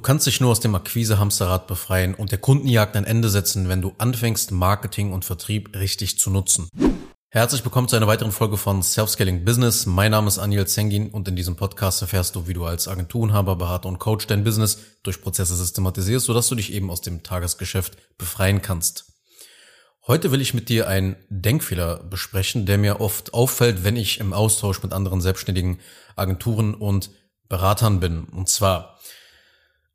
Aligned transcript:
Du 0.00 0.02
kannst 0.02 0.26
dich 0.26 0.40
nur 0.40 0.50
aus 0.50 0.60
dem 0.60 0.74
Akquise-Hamsterrad 0.74 1.66
befreien 1.66 2.14
und 2.14 2.30
der 2.30 2.38
Kundenjagd 2.38 2.96
ein 2.96 3.04
Ende 3.04 3.28
setzen, 3.28 3.68
wenn 3.68 3.82
du 3.82 3.92
anfängst, 3.98 4.50
Marketing 4.50 5.12
und 5.12 5.26
Vertrieb 5.26 5.76
richtig 5.76 6.18
zu 6.18 6.30
nutzen. 6.30 6.70
Herzlich 7.28 7.62
willkommen 7.66 7.86
zu 7.86 7.96
einer 7.96 8.06
weiteren 8.06 8.32
Folge 8.32 8.56
von 8.56 8.82
Self-Scaling 8.82 9.44
Business. 9.44 9.84
Mein 9.84 10.12
Name 10.12 10.28
ist 10.28 10.38
Anil 10.38 10.66
Zengin 10.66 11.10
und 11.10 11.28
in 11.28 11.36
diesem 11.36 11.56
Podcast 11.56 12.00
erfährst 12.00 12.34
du, 12.34 12.48
wie 12.48 12.54
du 12.54 12.64
als 12.64 12.88
Agenturenhaber, 12.88 13.56
Berater 13.56 13.90
und 13.90 13.98
Coach 13.98 14.26
dein 14.26 14.42
Business 14.42 14.78
durch 15.02 15.20
Prozesse 15.20 15.54
systematisierst, 15.54 16.24
sodass 16.24 16.48
du 16.48 16.54
dich 16.54 16.72
eben 16.72 16.90
aus 16.90 17.02
dem 17.02 17.22
Tagesgeschäft 17.22 17.98
befreien 18.16 18.62
kannst. 18.62 19.04
Heute 20.06 20.32
will 20.32 20.40
ich 20.40 20.54
mit 20.54 20.70
dir 20.70 20.88
einen 20.88 21.16
Denkfehler 21.28 22.02
besprechen, 22.04 22.64
der 22.64 22.78
mir 22.78 23.02
oft 23.02 23.34
auffällt, 23.34 23.84
wenn 23.84 23.96
ich 23.96 24.18
im 24.18 24.32
Austausch 24.32 24.82
mit 24.82 24.94
anderen 24.94 25.20
selbstständigen 25.20 25.78
Agenturen 26.16 26.74
und 26.74 27.10
Beratern 27.50 28.00
bin. 28.00 28.24
Und 28.24 28.48
zwar, 28.48 28.96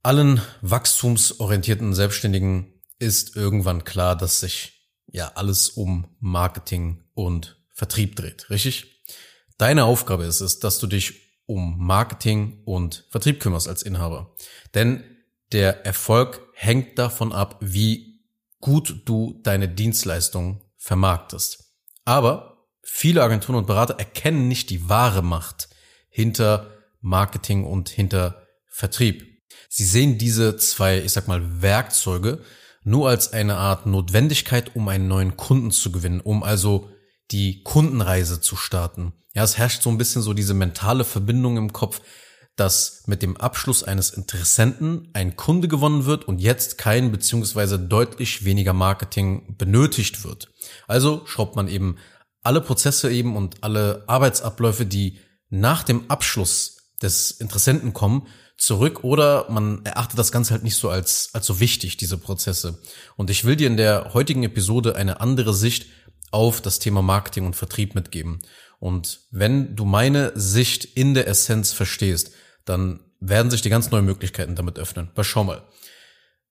allen 0.06 0.42
wachstumsorientierten 0.62 1.96
Selbstständigen 1.96 2.74
ist 3.00 3.36
irgendwann 3.36 3.84
klar, 3.84 4.16
dass 4.16 4.39
sich 4.39 4.89
ja 5.07 5.32
alles 5.36 5.70
um 5.70 6.16
Marketing 6.20 7.04
und 7.14 7.60
Vertrieb 7.71 8.15
dreht, 8.15 8.50
richtig? 8.50 9.04
Deine 9.57 9.86
Aufgabe 9.86 10.26
ist 10.26 10.42
es, 10.42 10.60
dass 10.60 10.79
du 10.79 10.88
dich 10.88 11.26
um 11.48 11.78
Marketing 11.78 12.62
und 12.65 13.06
Vertrieb 13.10 13.39
kümmerst 13.39 13.68
als 13.68 13.82
Inhaber. 13.82 14.36
Denn 14.74 15.04
der 15.52 15.86
Erfolg 15.86 16.42
hängt 16.54 17.00
davon 17.00 17.34
ab, 17.34 17.57
wie 17.62 18.21
gut 18.60 19.01
du 19.06 19.40
deine 19.43 19.70
Dienstleistung 19.70 20.62
vermarktest. 20.78 21.71
Aber 22.04 22.68
viele 22.84 23.24
Agenturen 23.24 23.57
und 23.57 23.68
Berater 23.68 23.98
erkennen 23.98 24.48
nicht 24.48 24.70
die 24.70 24.87
wahre 24.87 25.21
Macht 25.21 25.70
hinter 26.10 26.71
Marketing 27.01 27.65
und 27.65 27.90
hinter 27.90 28.46
Vertrieb. 28.68 29.35
Sie 29.78 29.84
sehen 29.84 30.18
diese 30.18 30.56
zwei, 30.56 31.02
ich 31.02 31.11
sag 31.11 31.28
mal, 31.28 31.61
Werkzeuge 31.61 32.39
nur 32.86 33.09
als 33.09 33.34
eine 33.34 33.58
Art 33.58 33.86
Notwendigkeit, 33.86 34.73
um 34.73 34.88
einen 34.88 35.09
neuen 35.09 35.36
Kunden 35.36 35.70
zu 35.70 35.92
gewinnen, 35.92 36.22
um 36.22 36.44
also 36.44 36.90
die 37.30 37.62
Kundenreise 37.62 38.40
zu 38.40 38.56
starten. 38.56 39.12
Ja, 39.34 39.44
es 39.44 39.58
herrscht 39.58 39.81
so 39.84 39.90
ein 39.90 39.98
bisschen 39.98 40.22
so 40.22 40.34
diese 40.34 40.53
mentale 40.53 41.03
Verbindung 41.03 41.58
im 41.58 41.73
Kopf, 41.73 42.00
dass 42.56 43.03
mit 43.08 43.22
dem 43.22 43.36
Abschluss 43.36 43.84
eines 43.84 44.12
Interessenten 44.12 45.09
ein 45.12 45.36
Kunde 45.36 45.68
gewonnen 45.68 46.06
wird 46.06 46.26
und 46.26 46.40
jetzt 46.40 46.78
kein 46.78 47.12
beziehungsweise 47.12 47.78
deutlich 47.78 48.46
weniger 48.46 48.72
Marketing 48.72 49.58
benötigt 49.58 50.23
wird. 50.23 50.53
Also 50.88 51.23
schraubt 51.26 51.58
man 51.58 51.68
eben 51.68 51.98
alle 52.44 52.62
Prozesse 52.62 53.12
eben 53.12 53.36
und 53.36 53.62
alle 53.62 54.06
Arbeitsabläufe, 54.08 54.86
die 54.86 55.20
nach 55.50 55.84
dem 55.84 56.09
Abschluss 56.09 56.94
des 57.02 57.31
Interessenten 57.31 57.92
kommen, 57.92 58.28
zurück 58.58 59.03
oder 59.03 59.50
man 59.50 59.86
erachtet 59.86 60.17
das 60.17 60.31
Ganze 60.31 60.53
halt 60.53 60.64
nicht 60.64 60.78
so 60.78 60.89
als, 60.89 61.30
als 61.34 61.45
so 61.45 61.59
wichtig, 61.59 61.98
diese 61.98 62.17
Prozesse. 62.17 62.80
Und 63.16 63.30
ich 63.30 63.44
will 63.45 63.56
dir 63.56 63.67
in 63.67 63.78
der 63.78 64.14
heutigen 64.14 64.44
Episode 64.44 64.95
eine 64.95 65.20
andere 65.20 65.53
Sicht 65.53 65.88
auf 66.31 66.62
das 66.62 66.80
Thema 66.80 67.02
Marketing 67.02 67.45
und 67.45 67.56
Vertrieb 67.56 67.95
mitgeben. 67.95 68.42
Und 68.80 69.22
wenn 69.31 69.75
du 69.75 69.86
meine 69.86 70.31
Sicht 70.36 70.86
in 70.86 71.14
der 71.14 71.28
Essenz 71.28 71.72
verstehst, 71.72 72.31
dann 72.66 73.00
werden 73.20 73.52
sich 73.52 73.62
die 73.62 73.70
ganz 73.70 73.92
neuen 73.92 74.06
Möglichkeiten 74.06 74.56
damit 74.56 74.78
öffnen. 74.80 75.09
Aber 75.14 75.23
schau 75.23 75.44
mal. 75.44 75.64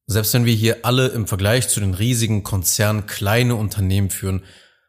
Selbst 0.06 0.34
wenn 0.34 0.44
wir 0.44 0.54
hier 0.54 0.84
alle 0.84 1.08
im 1.08 1.26
Vergleich 1.26 1.68
zu 1.68 1.80
den 1.80 1.94
riesigen 1.94 2.42
Konzernen 2.42 3.06
kleine 3.06 3.56
Unternehmen 3.56 4.10
führen, 4.10 4.44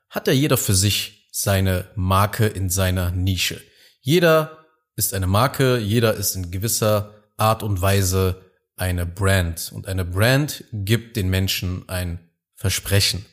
hat 0.09 0.27
ja 0.27 0.33
jeder 0.33 0.57
für 0.57 0.75
sich 0.75 1.29
seine 1.31 1.89
Marke 1.95 2.47
in 2.47 2.69
seiner 2.69 3.11
Nische. 3.11 3.61
Jeder 4.01 4.64
ist 4.95 5.13
eine 5.13 5.27
Marke, 5.27 5.77
jeder 5.77 6.13
ist 6.13 6.35
in 6.35 6.51
gewisser 6.51 7.13
Art 7.37 7.63
und 7.63 7.81
Weise 7.81 8.41
eine 8.77 9.05
Brand. 9.05 9.71
Und 9.73 9.87
eine 9.87 10.05
Brand 10.05 10.63
gibt 10.71 11.17
den 11.17 11.29
Menschen 11.29 11.87
ein 11.87 12.19
Versprechen. 12.55 13.25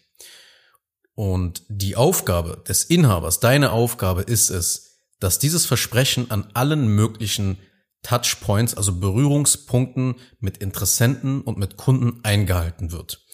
Und 1.14 1.62
die 1.68 1.96
Aufgabe 1.96 2.62
des 2.66 2.84
Inhabers, 2.84 3.40
deine 3.40 3.72
Aufgabe 3.72 4.22
ist 4.22 4.50
es, 4.50 4.98
dass 5.20 5.38
dieses 5.38 5.66
Versprechen 5.66 6.30
an 6.30 6.50
allen 6.54 6.88
möglichen 6.88 7.58
Touchpoints, 8.02 8.74
also 8.76 8.98
Berührungspunkten 8.98 10.16
mit 10.40 10.58
Interessenten 10.58 11.42
und 11.42 11.58
mit 11.58 11.76
Kunden 11.76 12.24
eingehalten 12.24 12.90
wird. 12.90 13.24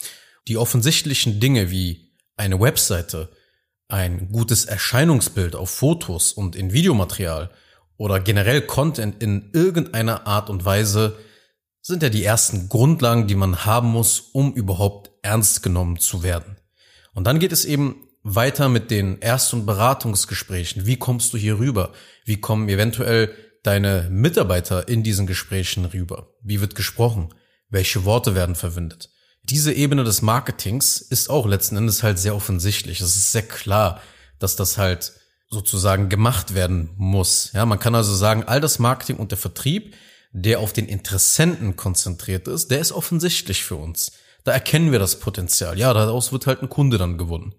Die 0.49 0.59
offensichtlichen 0.59 1.41
Dinge 1.41 1.71
wie 1.71 2.12
eine 2.37 2.61
Webseite, 2.61 3.31
ein 3.88 4.31
gutes 4.31 4.67
Erscheinungsbild 4.67 5.56
auf 5.56 5.71
Fotos 5.71 6.33
und 6.33 6.56
in 6.56 6.72
Videomaterial, 6.72 7.50
oder 7.99 8.21
generell 8.21 8.63
Content 8.63 9.23
in 9.23 9.51
irgendeiner 9.53 10.27
Art 10.27 10.49
und 10.49 10.65
Weise 10.65 11.19
sind 11.83 12.03
ja 12.03 12.09
die 12.09 12.25
ersten 12.25 12.69
Grundlagen, 12.69 13.27
die 13.27 13.35
man 13.35 13.67
haben 13.67 13.89
muss, 13.89 14.21
um 14.33 14.55
überhaupt 14.55 15.11
ernst 15.23 15.63
genommen 15.63 15.99
zu 15.99 16.23
werden. 16.23 16.57
Und 17.13 17.27
dann 17.27 17.41
geht 17.41 17.53
es 17.53 17.65
eben 17.65 18.09
weiter 18.23 18.69
mit 18.69 18.91
den 18.91 19.19
Erst- 19.19 19.53
und 19.53 19.67
Beratungsgesprächen. 19.67 20.87
Wie 20.87 20.97
kommst 20.97 21.33
du 21.33 21.39
hier 21.39 21.59
rüber? 21.59 21.93
Wie 22.25 22.41
kommen 22.41 22.69
eventuell 22.69 23.35
deine 23.63 24.09
Mitarbeiter 24.11 24.89
in 24.89 25.03
diesen 25.03 25.27
Gesprächen 25.27 25.85
rüber? 25.85 26.35
Wie 26.43 26.61
wird 26.61 26.75
gesprochen? 26.75 27.35
Welche 27.69 28.05
Worte 28.05 28.35
werden 28.35 28.55
verwendet? 28.55 29.11
Diese 29.43 29.73
Ebene 29.73 30.05
des 30.05 30.23
Marketings 30.23 30.99
ist 30.99 31.31
auch 31.31 31.47
letzten 31.47 31.77
Endes 31.77 32.03
halt 32.03 32.19
sehr 32.19 32.37
offensichtlich. 32.37 33.01
Es 33.01 33.17
ist 33.17 33.33
sehr 33.33 33.43
klar, 33.43 34.01
dass 34.39 34.57
das 34.57 34.79
halt 34.79 35.15
sozusagen 35.51 36.09
gemacht 36.09 36.55
werden 36.55 36.91
muss. 36.97 37.53
Ja, 37.53 37.65
man 37.67 37.79
kann 37.79 37.95
also 37.95 38.15
sagen, 38.15 38.45
all 38.45 38.61
das 38.61 38.79
Marketing 38.79 39.17
und 39.17 39.31
der 39.31 39.39
Vertrieb, 39.39 39.95
der 40.33 40.61
auf 40.61 40.73
den 40.73 40.87
Interessenten 40.87 41.77
konzentriert 41.77 42.49
ist, 42.49 42.71
der 42.71 42.81
ist 42.81 42.93
offensichtlich 42.93 43.65
für 43.65 43.77
uns. 43.77 44.13
Da 44.45 44.53
erkennen 44.53 44.93
wir 44.93 44.99
das 44.99 45.21
Potenzial. 45.21 45.79
Ja, 45.79 45.93
daraus 45.95 46.33
wird 46.33 46.47
halt 46.47 46.63
ein 46.63 46.69
Kunde 46.69 46.99
dann 46.99 47.19
gewonnen. 47.19 47.55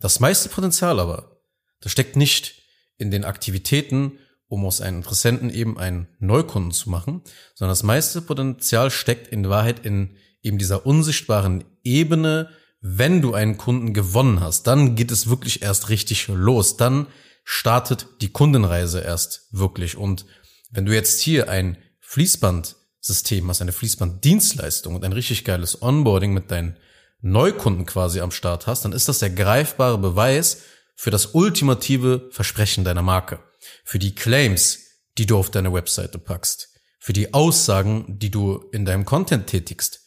Das 0.00 0.20
meiste 0.20 0.48
Potenzial 0.48 0.98
aber, 0.98 1.40
das 1.80 1.92
steckt 1.92 2.16
nicht 2.16 2.62
in 2.98 3.10
den 3.10 3.24
Aktivitäten, 3.24 4.18
um 4.48 4.64
aus 4.66 4.80
einem 4.80 4.98
Interessenten 4.98 5.50
eben 5.50 5.78
einen 5.78 6.08
Neukunden 6.18 6.72
zu 6.72 6.90
machen, 6.90 7.22
sondern 7.54 7.72
das 7.72 7.84
meiste 7.84 8.20
Potenzial 8.20 8.90
steckt 8.90 9.28
in 9.28 9.48
Wahrheit 9.48 9.86
in 9.86 10.16
eben 10.42 10.58
dieser 10.58 10.84
unsichtbaren 10.84 11.64
Ebene 11.84 12.50
wenn 12.80 13.20
du 13.20 13.34
einen 13.34 13.58
Kunden 13.58 13.92
gewonnen 13.92 14.40
hast, 14.40 14.66
dann 14.66 14.96
geht 14.96 15.10
es 15.10 15.28
wirklich 15.28 15.62
erst 15.62 15.90
richtig 15.90 16.28
los. 16.28 16.76
Dann 16.76 17.06
startet 17.44 18.06
die 18.20 18.32
Kundenreise 18.32 19.00
erst 19.00 19.48
wirklich. 19.50 19.96
Und 19.96 20.24
wenn 20.70 20.86
du 20.86 20.94
jetzt 20.94 21.20
hier 21.20 21.50
ein 21.50 21.76
Fließbandsystem 22.00 23.48
hast, 23.48 23.60
eine 23.60 23.72
Fließbanddienstleistung 23.72 24.94
und 24.94 25.04
ein 25.04 25.12
richtig 25.12 25.44
geiles 25.44 25.82
Onboarding 25.82 26.32
mit 26.32 26.50
deinen 26.50 26.76
Neukunden 27.20 27.84
quasi 27.84 28.20
am 28.20 28.30
Start 28.30 28.66
hast, 28.66 28.84
dann 28.84 28.92
ist 28.92 29.08
das 29.08 29.18
der 29.18 29.30
greifbare 29.30 29.98
Beweis 29.98 30.62
für 30.96 31.10
das 31.10 31.26
ultimative 31.34 32.28
Versprechen 32.30 32.84
deiner 32.84 33.02
Marke. 33.02 33.40
Für 33.84 33.98
die 33.98 34.14
Claims, 34.14 34.78
die 35.18 35.26
du 35.26 35.36
auf 35.36 35.50
deine 35.50 35.72
Webseite 35.72 36.18
packst. 36.18 36.68
Für 36.98 37.12
die 37.12 37.34
Aussagen, 37.34 38.18
die 38.18 38.30
du 38.30 38.68
in 38.72 38.84
deinem 38.84 39.04
Content 39.04 39.46
tätigst. 39.46 40.00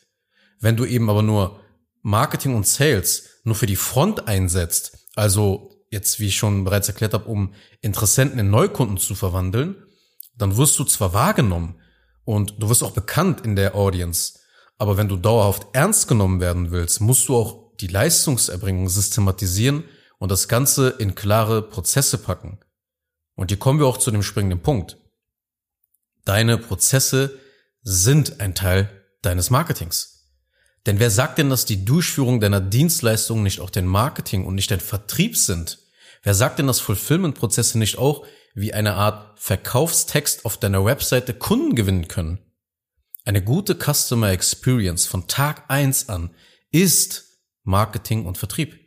Wenn 0.60 0.76
du 0.76 0.86
eben 0.86 1.10
aber 1.10 1.22
nur 1.22 1.63
Marketing 2.04 2.56
und 2.56 2.68
Sales 2.68 3.30
nur 3.44 3.56
für 3.56 3.66
die 3.66 3.76
Front 3.76 4.28
einsetzt, 4.28 5.10
also 5.16 5.72
jetzt, 5.90 6.20
wie 6.20 6.28
ich 6.28 6.36
schon 6.36 6.64
bereits 6.64 6.88
erklärt 6.88 7.14
habe, 7.14 7.30
um 7.30 7.54
Interessenten 7.82 8.40
in 8.40 8.50
Neukunden 8.50 8.98
zu 8.98 9.16
verwandeln, 9.16 9.76
dann 10.36 10.58
wirst 10.58 10.78
du 10.80 10.84
zwar 10.84 11.14
wahrgenommen 11.14 11.80
und 12.26 12.56
du 12.60 12.70
wirst 12.70 12.84
auch 12.84 12.92
bekannt 12.92 13.42
in 13.42 13.56
der 13.56 13.76
Audience, 13.76 14.40
aber 14.78 14.98
wenn 14.98 15.08
du 15.08 15.16
dauerhaft 15.16 15.68
ernst 15.74 16.08
genommen 16.08 16.40
werden 16.42 16.72
willst, 16.72 17.00
musst 17.00 17.28
du 17.28 17.36
auch 17.36 17.76
die 17.80 17.88
Leistungserbringung 17.88 18.90
systematisieren 18.90 19.86
und 20.20 20.30
das 20.30 20.48
Ganze 20.48 20.90
in 20.90 21.16
klare 21.16 21.62
Prozesse 21.62 22.18
packen. 22.18 22.60
Und 23.36 23.50
hier 23.50 23.60
kommen 23.60 23.80
wir 23.80 23.88
auch 23.88 23.98
zu 23.98 24.12
dem 24.12 24.24
springenden 24.24 24.62
Punkt. 24.62 24.98
Deine 26.26 26.58
Prozesse 26.58 27.40
sind 27.82 28.40
ein 28.40 28.56
Teil 28.56 28.90
deines 29.22 29.50
Marketings. 29.50 30.13
Denn 30.86 31.00
wer 31.00 31.10
sagt 31.10 31.38
denn, 31.38 31.50
dass 31.50 31.66
die 31.66 31.86
Durchführung 31.86 32.40
deiner 32.40 32.60
Dienstleistung 32.60 33.42
nicht 33.42 33.62
auch 33.62 33.70
dein 33.70 33.88
Marketing 33.88 34.46
und 34.46 34.56
nicht 34.56 34.70
dein 34.70 34.82
Vertrieb 34.82 35.38
sind? 35.38 35.80
Wer 36.24 36.34
sagt 36.34 36.60
denn, 36.60 36.68
dass 36.68 36.80
Fulfillment-Prozesse 36.80 37.78
nicht 37.78 37.98
auch 37.98 38.26
wie 38.54 38.74
eine 38.74 38.94
Art 38.94 39.40
Verkaufstext 39.40 40.46
auf 40.46 40.58
deiner 40.58 40.86
Webseite 40.86 41.34
Kunden 41.34 41.76
gewinnen 41.76 42.08
können? 42.08 42.40
Eine 43.26 43.42
gute 43.42 43.76
Customer 43.76 44.32
Experience 44.32 45.06
von 45.06 45.28
Tag 45.28 45.66
eins 45.70 46.10
an 46.10 46.32
ist 46.72 47.40
Marketing 47.64 48.26
und 48.26 48.38
Vertrieb. 48.38 48.80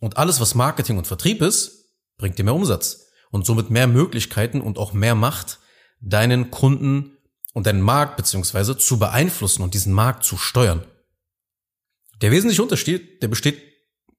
Und 0.00 0.18
alles, 0.18 0.40
was 0.40 0.54
Marketing 0.54 0.98
und 0.98 1.06
Vertrieb 1.06 1.40
ist, 1.40 1.94
bringt 2.18 2.38
dir 2.38 2.44
mehr 2.44 2.54
Umsatz 2.54 3.06
und 3.30 3.46
somit 3.46 3.70
mehr 3.70 3.86
Möglichkeiten 3.86 4.60
und 4.60 4.76
auch 4.76 4.92
mehr 4.92 5.14
Macht, 5.14 5.58
deinen 6.00 6.50
Kunden 6.50 7.16
und 7.54 7.66
deinen 7.66 7.80
Markt 7.80 8.18
beziehungsweise 8.18 8.76
zu 8.76 8.98
beeinflussen 8.98 9.62
und 9.62 9.72
diesen 9.72 9.94
Markt 9.94 10.24
zu 10.24 10.36
steuern. 10.36 10.84
Der 12.22 12.30
wesentliche 12.30 12.62
Unterschied, 12.62 13.22
der 13.22 13.28
besteht 13.28 13.60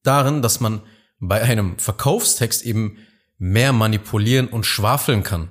darin, 0.04 0.42
dass 0.42 0.60
man 0.60 0.82
bei 1.20 1.42
einem 1.42 1.80
Verkaufstext 1.80 2.66
eben 2.66 2.98
mehr 3.38 3.74
manipulieren 3.74 4.48
und 4.48 4.66
schwafeln 4.66 5.24
kann. 5.24 5.50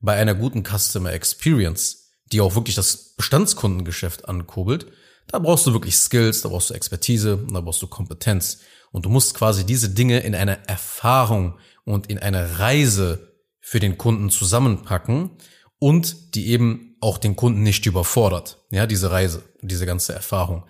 Bei 0.00 0.14
einer 0.14 0.34
guten 0.34 0.64
Customer 0.64 1.12
Experience 1.12 2.00
die 2.32 2.40
auch 2.40 2.54
wirklich 2.54 2.76
das 2.76 3.14
Bestandskundengeschäft 3.16 4.28
ankurbelt, 4.28 4.86
da 5.26 5.38
brauchst 5.38 5.66
du 5.66 5.72
wirklich 5.72 5.96
Skills, 5.96 6.42
da 6.42 6.48
brauchst 6.48 6.70
du 6.70 6.74
Expertise 6.74 7.46
da 7.52 7.60
brauchst 7.60 7.82
du 7.82 7.86
Kompetenz. 7.86 8.60
Und 8.92 9.06
du 9.06 9.10
musst 9.10 9.34
quasi 9.34 9.64
diese 9.64 9.90
Dinge 9.90 10.20
in 10.20 10.34
eine 10.34 10.66
Erfahrung 10.66 11.58
und 11.84 12.08
in 12.08 12.18
eine 12.18 12.58
Reise 12.58 13.36
für 13.60 13.78
den 13.78 13.96
Kunden 13.96 14.30
zusammenpacken 14.30 15.30
und 15.78 16.34
die 16.34 16.48
eben 16.48 16.96
auch 17.00 17.18
den 17.18 17.36
Kunden 17.36 17.62
nicht 17.62 17.86
überfordert. 17.86 18.58
Ja, 18.70 18.86
diese 18.86 19.12
Reise, 19.12 19.44
diese 19.62 19.86
ganze 19.86 20.12
Erfahrung. 20.12 20.64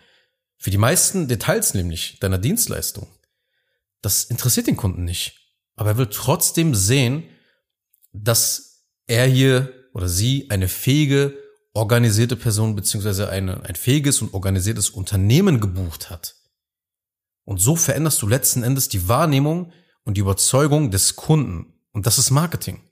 Für 0.62 0.70
die 0.70 0.78
meisten 0.78 1.26
Details 1.26 1.72
nämlich 1.72 2.20
deiner 2.20 2.36
Dienstleistung. 2.36 3.08
Das 4.02 4.24
interessiert 4.24 4.66
den 4.66 4.76
Kunden 4.76 5.04
nicht. 5.04 5.54
Aber 5.74 5.90
er 5.90 5.96
will 5.96 6.08
trotzdem 6.08 6.74
sehen, 6.74 7.24
dass 8.12 8.84
er 9.06 9.26
hier 9.26 9.72
oder 9.94 10.06
sie 10.06 10.50
eine 10.50 10.68
fähige, 10.68 11.34
organisierte 11.72 12.36
Person 12.36 12.76
beziehungsweise 12.76 13.30
eine, 13.30 13.64
ein 13.64 13.74
fähiges 13.74 14.20
und 14.20 14.34
organisiertes 14.34 14.90
Unternehmen 14.90 15.60
gebucht 15.60 16.10
hat. 16.10 16.36
Und 17.44 17.58
so 17.58 17.74
veränderst 17.74 18.20
du 18.20 18.26
letzten 18.26 18.62
Endes 18.62 18.90
die 18.90 19.08
Wahrnehmung 19.08 19.72
und 20.04 20.18
die 20.18 20.20
Überzeugung 20.20 20.90
des 20.90 21.16
Kunden. 21.16 21.72
Und 21.92 22.04
das 22.04 22.18
ist 22.18 22.30
Marketing. 22.30 22.82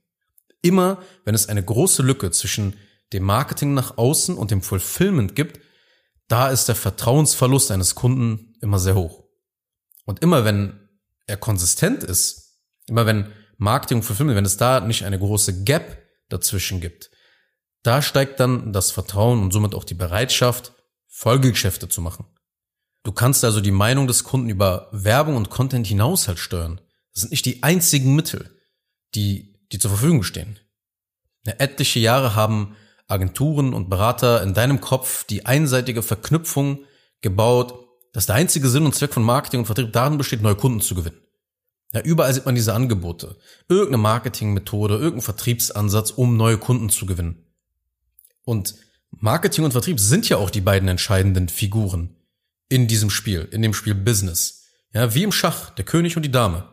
Immer, 0.62 1.02
wenn 1.26 1.34
es 1.34 1.50
eine 1.50 1.62
große 1.62 2.02
Lücke 2.02 2.30
zwischen 2.30 2.76
dem 3.12 3.24
Marketing 3.24 3.74
nach 3.74 3.98
außen 3.98 4.38
und 4.38 4.50
dem 4.50 4.62
Fulfillment 4.62 5.36
gibt, 5.36 5.60
da 6.28 6.48
ist 6.48 6.68
der 6.68 6.74
Vertrauensverlust 6.74 7.70
eines 7.70 7.94
Kunden 7.94 8.54
immer 8.60 8.78
sehr 8.78 8.94
hoch. 8.94 9.24
Und 10.04 10.22
immer 10.22 10.44
wenn 10.44 10.88
er 11.26 11.36
konsistent 11.36 12.04
ist, 12.04 12.60
immer 12.86 13.06
wenn 13.06 13.32
Marketing 13.56 13.98
und 13.98 14.02
Fulfillment, 14.04 14.36
wenn 14.36 14.44
es 14.44 14.56
da 14.56 14.80
nicht 14.80 15.04
eine 15.04 15.18
große 15.18 15.64
Gap 15.64 15.98
dazwischen 16.28 16.80
gibt, 16.80 17.10
da 17.82 18.02
steigt 18.02 18.40
dann 18.40 18.72
das 18.72 18.90
Vertrauen 18.90 19.42
und 19.42 19.52
somit 19.52 19.74
auch 19.74 19.84
die 19.84 19.94
Bereitschaft, 19.94 20.72
Folgegeschäfte 21.06 21.88
zu 21.88 22.00
machen. 22.00 22.26
Du 23.02 23.12
kannst 23.12 23.44
also 23.44 23.60
die 23.60 23.70
Meinung 23.70 24.06
des 24.06 24.24
Kunden 24.24 24.50
über 24.50 24.88
Werbung 24.92 25.36
und 25.36 25.50
Content 25.50 25.86
hinaus 25.86 26.28
halt 26.28 26.38
steuern. 26.38 26.80
Das 27.14 27.22
sind 27.22 27.30
nicht 27.30 27.46
die 27.46 27.62
einzigen 27.62 28.14
Mittel, 28.14 28.58
die, 29.14 29.58
die 29.72 29.78
zur 29.78 29.90
Verfügung 29.90 30.22
stehen. 30.22 30.58
Etliche 31.44 31.98
Jahre 31.98 32.34
haben 32.34 32.76
Agenturen 33.08 33.74
und 33.74 33.88
Berater 33.88 34.42
in 34.42 34.54
deinem 34.54 34.80
Kopf 34.80 35.24
die 35.24 35.46
einseitige 35.46 36.02
Verknüpfung 36.02 36.84
gebaut, 37.22 37.74
dass 38.12 38.26
der 38.26 38.36
einzige 38.36 38.68
Sinn 38.68 38.84
und 38.84 38.94
Zweck 38.94 39.12
von 39.12 39.22
Marketing 39.22 39.60
und 39.60 39.66
Vertrieb 39.66 39.92
darin 39.92 40.18
besteht, 40.18 40.42
neue 40.42 40.54
Kunden 40.54 40.80
zu 40.80 40.94
gewinnen. 40.94 41.20
Ja, 41.92 42.02
überall 42.02 42.34
sieht 42.34 42.44
man 42.44 42.54
diese 42.54 42.74
Angebote. 42.74 43.36
Irgendeine 43.68 43.98
Marketingmethode, 43.98 44.94
irgendein 44.94 45.22
Vertriebsansatz, 45.22 46.10
um 46.10 46.36
neue 46.36 46.58
Kunden 46.58 46.90
zu 46.90 47.06
gewinnen. 47.06 47.46
Und 48.44 48.74
Marketing 49.10 49.64
und 49.64 49.72
Vertrieb 49.72 49.98
sind 49.98 50.28
ja 50.28 50.36
auch 50.36 50.50
die 50.50 50.60
beiden 50.60 50.88
entscheidenden 50.88 51.48
Figuren 51.48 52.16
in 52.68 52.88
diesem 52.88 53.08
Spiel, 53.08 53.48
in 53.50 53.62
dem 53.62 53.72
Spiel 53.72 53.94
Business. 53.94 54.66
Ja, 54.92 55.14
wie 55.14 55.22
im 55.22 55.32
Schach, 55.32 55.70
der 55.70 55.84
König 55.86 56.16
und 56.16 56.22
die 56.22 56.30
Dame. 56.30 56.68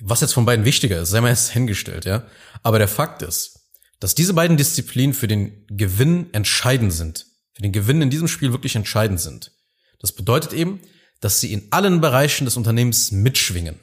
Was 0.00 0.20
jetzt 0.20 0.34
von 0.34 0.44
beiden 0.44 0.64
wichtiger 0.64 1.00
ist, 1.00 1.10
sei 1.10 1.20
mal 1.20 1.28
erst 1.28 1.50
hingestellt, 1.52 2.04
ja. 2.04 2.24
Aber 2.64 2.78
der 2.78 2.88
Fakt 2.88 3.22
ist, 3.22 3.61
dass 4.02 4.16
diese 4.16 4.34
beiden 4.34 4.56
Disziplinen 4.56 5.14
für 5.14 5.28
den 5.28 5.64
Gewinn 5.68 6.34
entscheidend 6.34 6.92
sind. 6.92 7.26
Für 7.52 7.62
den 7.62 7.70
Gewinn 7.70 8.02
in 8.02 8.10
diesem 8.10 8.26
Spiel 8.26 8.50
wirklich 8.50 8.74
entscheidend 8.74 9.20
sind. 9.20 9.52
Das 10.00 10.10
bedeutet 10.10 10.52
eben, 10.52 10.80
dass 11.20 11.38
sie 11.38 11.52
in 11.52 11.68
allen 11.70 12.00
Bereichen 12.00 12.44
des 12.44 12.56
Unternehmens 12.56 13.12
mitschwingen. 13.12 13.78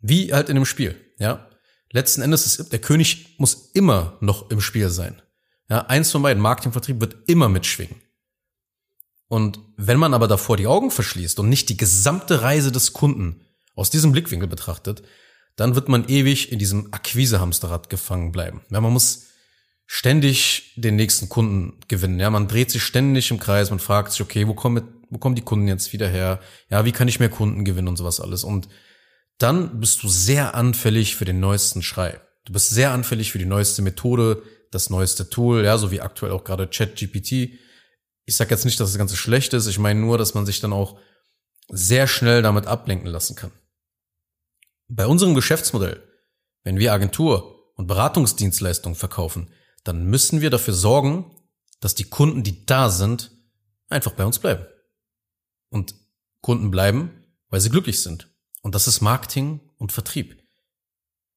Wie 0.00 0.32
halt 0.32 0.48
in 0.48 0.56
dem 0.56 0.64
Spiel, 0.64 0.96
ja. 1.16 1.48
Letzten 1.92 2.22
Endes 2.22 2.44
ist 2.44 2.72
der 2.72 2.80
König 2.80 3.36
muss 3.38 3.70
immer 3.72 4.18
noch 4.20 4.50
im 4.50 4.60
Spiel 4.60 4.90
sein. 4.90 5.22
Ja, 5.70 5.86
eins 5.86 6.10
von 6.10 6.22
beiden, 6.22 6.42
Marketing, 6.42 6.72
Vertrieb 6.72 7.00
wird 7.00 7.28
immer 7.28 7.48
mitschwingen. 7.48 8.02
Und 9.28 9.60
wenn 9.76 9.98
man 9.98 10.12
aber 10.12 10.26
davor 10.26 10.56
die 10.56 10.66
Augen 10.66 10.90
verschließt 10.90 11.38
und 11.38 11.48
nicht 11.48 11.68
die 11.68 11.76
gesamte 11.76 12.42
Reise 12.42 12.72
des 12.72 12.94
Kunden 12.94 13.46
aus 13.76 13.90
diesem 13.90 14.10
Blickwinkel 14.10 14.48
betrachtet, 14.48 15.04
dann 15.58 15.74
wird 15.74 15.88
man 15.88 16.08
ewig 16.08 16.52
in 16.52 16.60
diesem 16.60 16.94
Akquise-Hamsterrad 16.94 17.90
gefangen 17.90 18.30
bleiben. 18.30 18.62
Ja, 18.70 18.80
man 18.80 18.92
muss 18.92 19.26
ständig 19.86 20.72
den 20.76 20.94
nächsten 20.94 21.28
Kunden 21.28 21.80
gewinnen. 21.88 22.20
Ja, 22.20 22.30
man 22.30 22.46
dreht 22.46 22.70
sich 22.70 22.84
ständig 22.84 23.32
im 23.32 23.40
Kreis, 23.40 23.70
man 23.70 23.80
fragt 23.80 24.12
sich, 24.12 24.20
okay, 24.20 24.46
wo 24.46 24.54
kommen, 24.54 24.86
wo 25.10 25.18
kommen 25.18 25.34
die 25.34 25.42
Kunden 25.42 25.66
jetzt 25.66 25.92
wieder 25.92 26.06
her? 26.08 26.38
Ja, 26.70 26.84
wie 26.84 26.92
kann 26.92 27.08
ich 27.08 27.18
mehr 27.18 27.28
Kunden 27.28 27.64
gewinnen 27.64 27.88
und 27.88 27.96
sowas 27.96 28.20
alles? 28.20 28.44
Und 28.44 28.68
dann 29.38 29.80
bist 29.80 30.04
du 30.04 30.08
sehr 30.08 30.54
anfällig 30.54 31.16
für 31.16 31.24
den 31.24 31.40
neuesten 31.40 31.82
Schrei. 31.82 32.20
Du 32.44 32.52
bist 32.52 32.70
sehr 32.70 32.92
anfällig 32.92 33.32
für 33.32 33.38
die 33.38 33.44
neueste 33.44 33.82
Methode, 33.82 34.44
das 34.70 34.90
neueste 34.90 35.28
Tool, 35.28 35.64
ja, 35.64 35.76
so 35.76 35.90
wie 35.90 36.00
aktuell 36.00 36.30
auch 36.30 36.44
gerade 36.44 36.68
ChatGPT. 36.68 37.58
Ich 38.26 38.36
sage 38.36 38.50
jetzt 38.50 38.64
nicht, 38.64 38.78
dass 38.78 38.90
das 38.90 38.98
Ganze 38.98 39.16
schlecht 39.16 39.54
ist, 39.54 39.66
ich 39.66 39.80
meine 39.80 39.98
nur, 39.98 40.18
dass 40.18 40.34
man 40.34 40.46
sich 40.46 40.60
dann 40.60 40.72
auch 40.72 41.00
sehr 41.68 42.06
schnell 42.06 42.42
damit 42.42 42.66
ablenken 42.68 43.08
lassen 43.08 43.34
kann. 43.34 43.50
Bei 44.88 45.06
unserem 45.06 45.34
Geschäftsmodell, 45.34 46.02
wenn 46.64 46.78
wir 46.78 46.92
Agentur 46.92 47.72
und 47.74 47.86
Beratungsdienstleistungen 47.86 48.96
verkaufen, 48.96 49.50
dann 49.84 50.06
müssen 50.06 50.40
wir 50.40 50.50
dafür 50.50 50.74
sorgen, 50.74 51.30
dass 51.80 51.94
die 51.94 52.04
Kunden, 52.04 52.42
die 52.42 52.66
da 52.66 52.90
sind, 52.90 53.30
einfach 53.88 54.12
bei 54.12 54.24
uns 54.24 54.38
bleiben. 54.38 54.66
Und 55.68 55.94
Kunden 56.40 56.70
bleiben, 56.70 57.10
weil 57.50 57.60
sie 57.60 57.70
glücklich 57.70 58.02
sind. 58.02 58.28
Und 58.62 58.74
das 58.74 58.88
ist 58.88 59.00
Marketing 59.00 59.60
und 59.76 59.92
Vertrieb. 59.92 60.42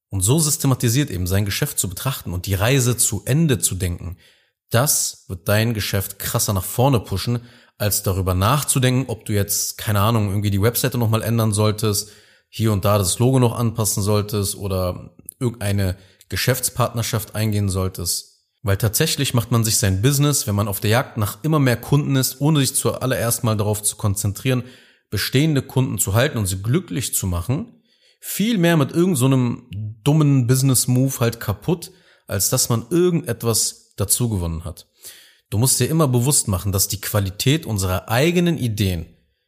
Und 0.08 0.22
so 0.22 0.38
systematisiert 0.38 1.10
eben 1.10 1.26
sein 1.26 1.44
Geschäft 1.44 1.78
zu 1.78 1.88
betrachten 1.88 2.32
und 2.32 2.46
die 2.46 2.54
Reise 2.54 2.96
zu 2.96 3.22
Ende 3.24 3.58
zu 3.58 3.74
denken, 3.74 4.16
das 4.70 5.24
wird 5.28 5.48
dein 5.48 5.74
Geschäft 5.74 6.18
krasser 6.18 6.52
nach 6.52 6.64
vorne 6.64 7.00
pushen, 7.00 7.40
als 7.78 8.02
darüber 8.02 8.34
nachzudenken, 8.34 9.10
ob 9.10 9.24
du 9.24 9.32
jetzt, 9.32 9.76
keine 9.78 10.00
Ahnung, 10.00 10.28
irgendwie 10.28 10.50
die 10.50 10.62
Webseite 10.62 10.98
nochmal 10.98 11.22
ändern 11.22 11.52
solltest, 11.52 12.10
hier 12.54 12.70
und 12.70 12.84
da 12.84 12.98
das 12.98 13.18
Logo 13.18 13.38
noch 13.38 13.56
anpassen 13.58 14.02
solltest 14.02 14.56
oder 14.56 15.16
irgendeine 15.40 15.96
Geschäftspartnerschaft 16.28 17.34
eingehen 17.34 17.70
solltest. 17.70 18.42
Weil 18.62 18.76
tatsächlich 18.76 19.32
macht 19.32 19.50
man 19.50 19.64
sich 19.64 19.78
sein 19.78 20.02
Business, 20.02 20.46
wenn 20.46 20.54
man 20.54 20.68
auf 20.68 20.78
der 20.78 20.90
Jagd 20.90 21.16
nach 21.16 21.42
immer 21.42 21.58
mehr 21.58 21.78
Kunden 21.78 22.14
ist, 22.14 22.42
ohne 22.42 22.60
sich 22.60 22.74
zuallererst 22.74 23.42
mal 23.42 23.56
darauf 23.56 23.82
zu 23.82 23.96
konzentrieren, 23.96 24.64
bestehende 25.08 25.62
Kunden 25.62 25.98
zu 25.98 26.12
halten 26.12 26.36
und 26.36 26.44
sie 26.44 26.60
glücklich 26.62 27.14
zu 27.14 27.26
machen, 27.26 27.82
viel 28.20 28.58
mehr 28.58 28.76
mit 28.76 28.92
irgendeinem 28.92 29.66
so 29.70 29.78
dummen 30.04 30.46
Business-Move 30.46 31.20
halt 31.20 31.40
kaputt, 31.40 31.90
als 32.26 32.50
dass 32.50 32.68
man 32.68 32.84
irgendetwas 32.90 33.94
dazugewonnen 33.96 34.66
hat. 34.66 34.88
Du 35.48 35.56
musst 35.56 35.80
dir 35.80 35.88
immer 35.88 36.06
bewusst 36.06 36.48
machen, 36.48 36.70
dass 36.70 36.86
die 36.86 37.00
Qualität 37.00 37.64
unserer 37.64 38.10
eigenen 38.10 38.58
Ideen, 38.58 39.06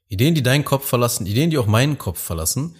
Ideen, 0.09 0.35
die 0.35 0.43
deinen 0.43 0.65
Kopf 0.65 0.87
verlassen, 0.87 1.27
Ideen, 1.27 1.51
die 1.51 1.59
auch 1.59 1.67
meinen 1.67 1.99
Kopf 1.99 2.19
verlassen, 2.19 2.77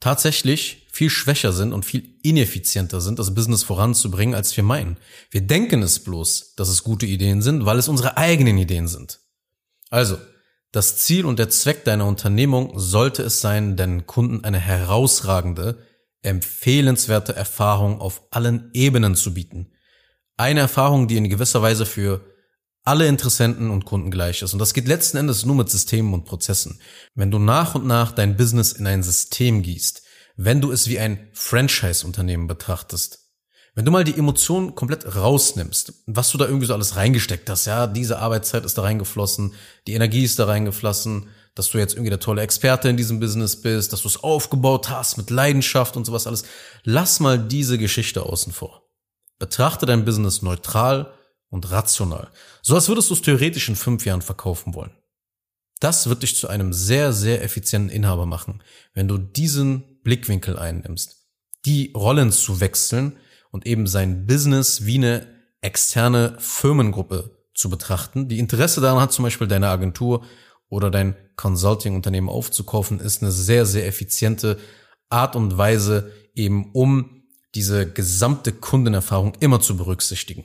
tatsächlich 0.00 0.86
viel 0.92 1.10
schwächer 1.10 1.52
sind 1.52 1.72
und 1.72 1.84
viel 1.84 2.18
ineffizienter 2.22 3.00
sind, 3.00 3.18
das 3.18 3.34
Business 3.34 3.62
voranzubringen, 3.62 4.34
als 4.34 4.56
wir 4.56 4.64
meinen. 4.64 4.96
Wir 5.30 5.42
denken 5.42 5.82
es 5.82 6.02
bloß, 6.02 6.54
dass 6.56 6.68
es 6.68 6.84
gute 6.84 7.06
Ideen 7.06 7.42
sind, 7.42 7.66
weil 7.66 7.78
es 7.78 7.88
unsere 7.88 8.16
eigenen 8.16 8.58
Ideen 8.58 8.88
sind. 8.88 9.20
Also, 9.90 10.18
das 10.72 10.98
Ziel 10.98 11.24
und 11.24 11.38
der 11.38 11.48
Zweck 11.48 11.84
deiner 11.84 12.06
Unternehmung 12.06 12.78
sollte 12.78 13.22
es 13.22 13.40
sein, 13.40 13.76
deinen 13.76 14.06
Kunden 14.06 14.44
eine 14.44 14.58
herausragende, 14.58 15.78
empfehlenswerte 16.22 17.34
Erfahrung 17.34 18.00
auf 18.00 18.22
allen 18.30 18.70
Ebenen 18.74 19.14
zu 19.14 19.32
bieten. 19.32 19.72
Eine 20.36 20.60
Erfahrung, 20.60 21.08
die 21.08 21.16
in 21.16 21.30
gewisser 21.30 21.62
Weise 21.62 21.86
für 21.86 22.20
alle 22.86 23.08
Interessenten 23.08 23.70
und 23.70 23.84
Kunden 23.84 24.10
gleich 24.10 24.42
ist. 24.42 24.52
Und 24.52 24.60
das 24.60 24.72
geht 24.72 24.86
letzten 24.86 25.16
Endes 25.16 25.44
nur 25.44 25.56
mit 25.56 25.68
Systemen 25.68 26.14
und 26.14 26.24
Prozessen. 26.24 26.80
Wenn 27.14 27.30
du 27.30 27.38
nach 27.38 27.74
und 27.74 27.86
nach 27.86 28.12
dein 28.12 28.36
Business 28.36 28.72
in 28.72 28.86
ein 28.86 29.02
System 29.02 29.62
gießt, 29.62 30.02
wenn 30.36 30.60
du 30.60 30.70
es 30.70 30.88
wie 30.88 30.98
ein 30.98 31.28
Franchise-Unternehmen 31.32 32.46
betrachtest, 32.46 33.26
wenn 33.74 33.84
du 33.84 33.90
mal 33.90 34.04
die 34.04 34.16
Emotionen 34.16 34.74
komplett 34.74 35.16
rausnimmst, 35.16 36.04
was 36.06 36.30
du 36.30 36.38
da 36.38 36.46
irgendwie 36.46 36.66
so 36.66 36.74
alles 36.74 36.96
reingesteckt 36.96 37.50
hast, 37.50 37.66
ja, 37.66 37.86
diese 37.86 38.20
Arbeitszeit 38.20 38.64
ist 38.64 38.78
da 38.78 38.82
reingeflossen, 38.82 39.54
die 39.86 39.94
Energie 39.94 40.24
ist 40.24 40.38
da 40.38 40.46
reingeflossen, 40.46 41.28
dass 41.56 41.70
du 41.70 41.78
jetzt 41.78 41.94
irgendwie 41.94 42.10
der 42.10 42.20
tolle 42.20 42.42
Experte 42.42 42.88
in 42.88 42.96
diesem 42.96 43.18
Business 43.18 43.60
bist, 43.60 43.92
dass 43.92 44.02
du 44.02 44.08
es 44.08 44.22
aufgebaut 44.22 44.90
hast 44.90 45.16
mit 45.16 45.30
Leidenschaft 45.30 45.96
und 45.96 46.04
sowas 46.04 46.26
alles. 46.26 46.44
Lass 46.84 47.18
mal 47.18 47.38
diese 47.38 47.78
Geschichte 47.78 48.22
außen 48.22 48.52
vor. 48.52 48.82
Betrachte 49.38 49.86
dein 49.86 50.04
Business 50.04 50.40
neutral 50.42 51.15
und 51.50 51.70
rational. 51.70 52.30
So 52.62 52.74
als 52.74 52.88
würdest 52.88 53.10
du 53.10 53.14
es 53.14 53.22
theoretisch 53.22 53.68
in 53.68 53.76
fünf 53.76 54.04
Jahren 54.04 54.22
verkaufen 54.22 54.74
wollen. 54.74 54.92
Das 55.80 56.08
wird 56.08 56.22
dich 56.22 56.36
zu 56.36 56.48
einem 56.48 56.72
sehr, 56.72 57.12
sehr 57.12 57.42
effizienten 57.42 57.90
Inhaber 57.90 58.26
machen, 58.26 58.62
wenn 58.94 59.08
du 59.08 59.18
diesen 59.18 60.00
Blickwinkel 60.02 60.58
einnimmst. 60.58 61.26
Die 61.66 61.92
Rollen 61.94 62.32
zu 62.32 62.60
wechseln 62.60 63.18
und 63.50 63.66
eben 63.66 63.86
sein 63.86 64.26
Business 64.26 64.86
wie 64.86 64.96
eine 64.96 65.26
externe 65.60 66.36
Firmengruppe 66.38 67.36
zu 67.54 67.70
betrachten, 67.70 68.28
die 68.28 68.38
Interesse 68.38 68.80
daran 68.80 69.00
hat, 69.00 69.12
zum 69.12 69.24
Beispiel 69.24 69.48
deine 69.48 69.68
Agentur 69.68 70.24
oder 70.68 70.90
dein 70.90 71.16
Consulting-Unternehmen 71.36 72.28
aufzukaufen, 72.28 73.00
ist 73.00 73.22
eine 73.22 73.32
sehr, 73.32 73.66
sehr 73.66 73.86
effiziente 73.86 74.58
Art 75.08 75.36
und 75.36 75.56
Weise, 75.56 76.12
eben 76.34 76.70
um 76.72 77.22
diese 77.54 77.90
gesamte 77.90 78.52
Kundenerfahrung 78.52 79.34
immer 79.40 79.60
zu 79.60 79.76
berücksichtigen. 79.76 80.44